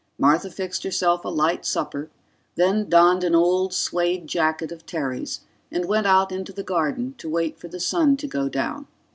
[0.17, 2.09] Martha fixed herself a light supper,
[2.55, 7.29] then donned an old suede jacket of Terry's and went out into the garden to
[7.29, 8.87] wait for the sun to go down.